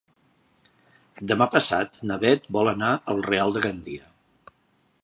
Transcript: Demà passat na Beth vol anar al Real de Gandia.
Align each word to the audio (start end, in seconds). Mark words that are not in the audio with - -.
Demà 1.31 1.47
passat 1.57 2.01
na 2.13 2.17
Beth 2.25 2.49
vol 2.59 2.73
anar 2.73 2.91
al 3.15 3.23
Real 3.31 3.57
de 3.59 3.65
Gandia. 3.69 4.11